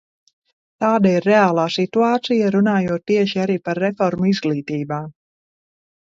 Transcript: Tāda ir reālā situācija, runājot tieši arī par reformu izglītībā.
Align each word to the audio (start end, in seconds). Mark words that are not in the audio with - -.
Tāda 0.83 1.09
ir 1.17 1.25
reālā 1.27 1.65
situācija, 1.75 2.47
runājot 2.55 3.05
tieši 3.11 3.41
arī 3.43 3.59
par 3.67 3.81
reformu 3.83 4.31
izglītībā. 4.31 4.99